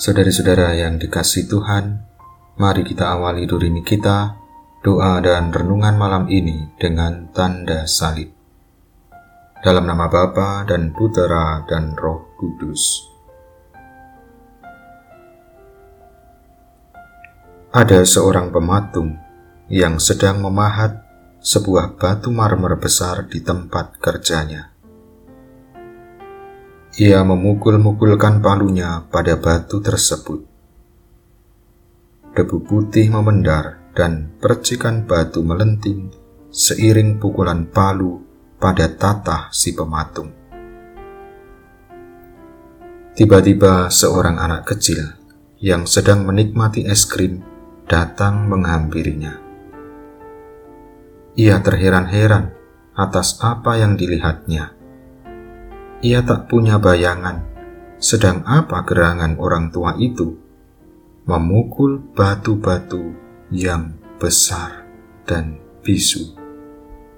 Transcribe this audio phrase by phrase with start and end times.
[0.00, 2.00] Saudara-saudara yang dikasih Tuhan,
[2.56, 4.32] mari kita awali durimi kita,
[4.80, 8.32] doa dan renungan malam ini dengan tanda salib.
[9.60, 13.04] Dalam nama Bapa dan Putera dan Roh Kudus.
[17.68, 19.20] Ada seorang pematung
[19.68, 20.96] yang sedang memahat
[21.44, 24.79] sebuah batu marmer besar di tempat kerjanya.
[26.98, 30.42] Ia memukul-mukulkan palunya pada batu tersebut.
[32.34, 36.10] Debu putih memendar dan percikan batu melenting
[36.50, 38.18] seiring pukulan palu
[38.58, 40.34] pada tatah si pematung.
[43.14, 45.14] Tiba-tiba seorang anak kecil
[45.62, 47.38] yang sedang menikmati es krim
[47.86, 49.38] datang menghampirinya.
[51.38, 52.50] Ia terheran-heran
[52.98, 54.79] atas apa yang dilihatnya
[56.00, 57.44] ia tak punya bayangan
[58.00, 60.32] sedang apa gerangan orang tua itu
[61.28, 63.12] memukul batu-batu
[63.52, 64.88] yang besar
[65.28, 66.32] dan bisu.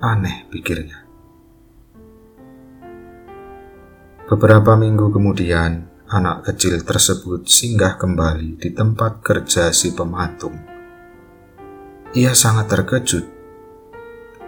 [0.00, 1.04] Aneh pikirnya.
[4.24, 10.56] Beberapa minggu kemudian, anak kecil tersebut singgah kembali di tempat kerja si pematung.
[12.16, 13.26] Ia sangat terkejut.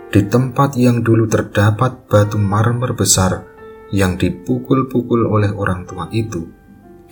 [0.09, 3.52] Di tempat yang dulu terdapat batu marmer besar
[3.93, 6.49] yang dipukul-pukul oleh orang tua itu,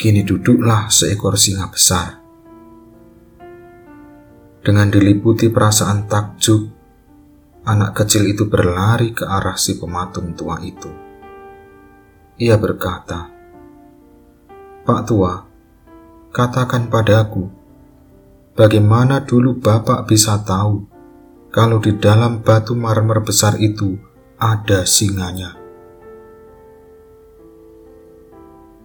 [0.01, 2.17] kini duduklah seekor singa besar.
[4.65, 6.73] Dengan diliputi perasaan takjub,
[7.69, 10.89] anak kecil itu berlari ke arah si pematung tua itu.
[12.41, 13.29] Ia berkata,
[14.81, 15.45] Pak tua,
[16.33, 17.53] katakan padaku,
[18.57, 20.89] bagaimana dulu Bapak bisa tahu
[21.53, 24.01] kalau di dalam batu marmer besar itu
[24.41, 25.60] ada singanya?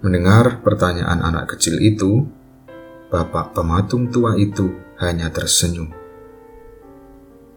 [0.05, 2.29] Mendengar pertanyaan anak kecil itu,
[3.09, 4.69] bapak pematung tua itu
[5.01, 5.89] hanya tersenyum.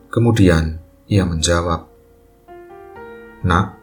[0.08, 0.80] Kemudian
[1.12, 1.92] ia menjawab,
[3.44, 3.76] "Nak,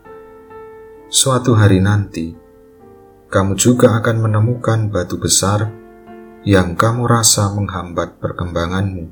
[1.13, 2.33] suatu hari nanti
[3.29, 5.69] kamu juga akan menemukan batu besar
[6.41, 9.05] yang kamu rasa menghambat perkembanganmu,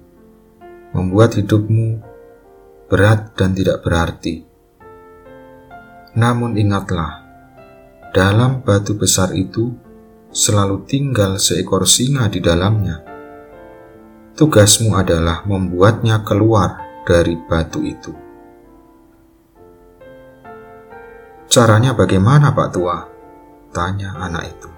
[0.97, 2.01] membuat hidupmu
[2.89, 4.49] berat dan tidak berarti.
[6.17, 7.22] Namun ingatlah,
[8.13, 9.73] dalam batu besar itu
[10.29, 13.01] selalu tinggal seekor singa di dalamnya.
[14.37, 16.77] Tugasmu adalah membuatnya keluar
[17.09, 18.13] dari batu itu.
[21.49, 22.97] Caranya bagaimana, Pak Tua?
[23.73, 24.69] Tanya anak itu.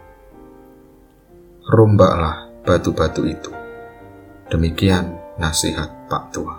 [1.71, 3.51] Rombaklah batu-batu itu.
[4.47, 6.55] Demikian nasihat Pak Tua.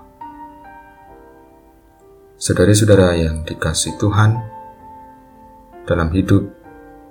[2.36, 4.40] Saudara-saudara yang dikasih Tuhan,
[5.84, 6.55] dalam hidup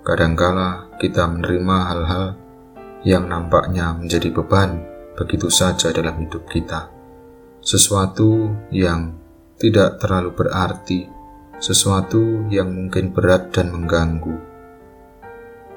[0.05, 2.25] Kadangkala kita menerima hal-hal
[3.01, 4.85] yang nampaknya menjadi beban
[5.17, 6.93] begitu saja dalam hidup kita.
[7.57, 9.17] Sesuatu yang
[9.57, 11.09] tidak terlalu berarti,
[11.57, 14.37] sesuatu yang mungkin berat dan mengganggu.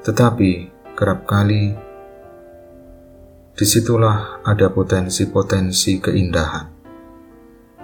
[0.05, 0.51] Tetapi
[0.93, 1.73] kerap kali
[3.57, 6.69] di situlah ada potensi-potensi keindahan.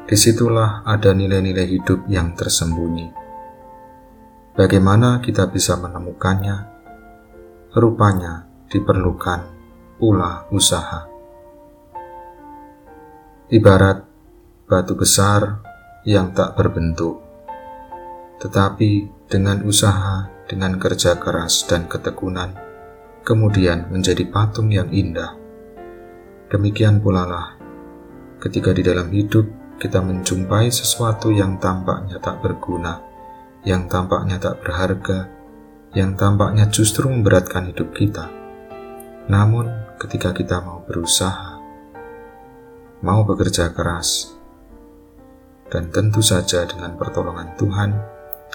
[0.06, 3.25] Di situlah ada nilai-nilai hidup yang tersembunyi
[4.56, 6.72] Bagaimana kita bisa menemukannya?
[7.76, 9.52] Rupanya diperlukan
[10.00, 11.12] pula usaha.
[13.52, 14.08] Ibarat
[14.64, 15.60] batu besar
[16.08, 17.20] yang tak berbentuk,
[18.40, 22.56] tetapi dengan usaha, dengan kerja keras dan ketekunan,
[23.28, 25.36] kemudian menjadi patung yang indah.
[26.48, 27.48] Demikian pula lah
[28.40, 33.15] ketika di dalam hidup kita menjumpai sesuatu yang tampaknya tak berguna
[33.66, 35.28] yang tampaknya tak berharga,
[35.98, 38.30] yang tampaknya justru memberatkan hidup kita.
[39.26, 41.58] Namun, ketika kita mau berusaha,
[43.02, 44.38] mau bekerja keras,
[45.74, 47.92] dan tentu saja dengan pertolongan Tuhan,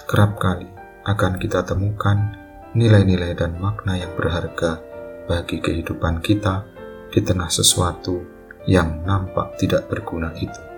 [0.07, 0.71] kerap kali
[1.03, 2.39] akan kita temukan
[2.71, 4.79] nilai-nilai dan makna yang berharga
[5.27, 6.63] bagi kehidupan kita
[7.11, 8.23] di tengah sesuatu
[8.63, 10.70] yang nampak tidak berguna itu.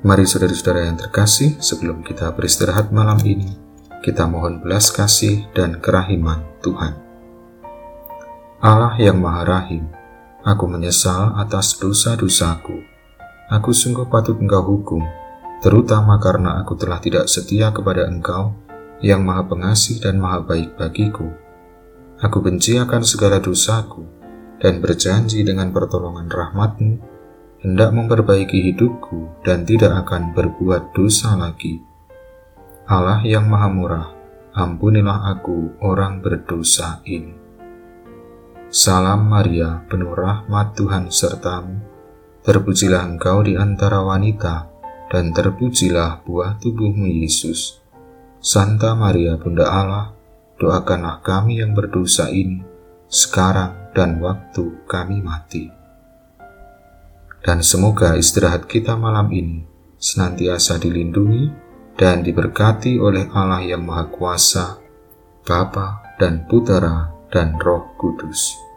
[0.00, 3.52] Mari saudara-saudara yang terkasih, sebelum kita beristirahat malam ini,
[4.00, 6.96] kita mohon belas kasih dan kerahiman Tuhan.
[8.64, 9.92] Allah yang Maha Rahim,
[10.40, 12.80] aku menyesal atas dosa-dosaku.
[13.52, 15.04] Aku sungguh patut engkau hukum,
[15.60, 18.56] terutama karena aku telah tidak setia kepada engkau
[19.04, 21.28] yang maha pengasih dan maha baik bagiku.
[22.24, 24.08] Aku benci akan segala dosaku
[24.64, 27.09] dan berjanji dengan pertolongan rahmatmu
[27.60, 31.84] hendak memperbaiki hidupku dan tidak akan berbuat dosa lagi.
[32.88, 34.08] Allah yang maha murah,
[34.56, 37.36] ampunilah aku orang berdosa ini.
[38.70, 41.82] Salam Maria, penuh rahmat Tuhan sertamu.
[42.40, 44.70] Terpujilah engkau di antara wanita,
[45.12, 47.82] dan terpujilah buah tubuhmu Yesus.
[48.40, 50.16] Santa Maria Bunda Allah,
[50.56, 52.64] doakanlah kami yang berdosa ini,
[53.10, 55.79] sekarang dan waktu kami mati.
[57.40, 59.64] Dan semoga istirahat kita malam ini
[59.96, 61.48] senantiasa dilindungi
[61.96, 64.80] dan diberkati oleh Allah yang Maha Kuasa,
[65.44, 68.69] Bapa dan Putera dan Roh Kudus.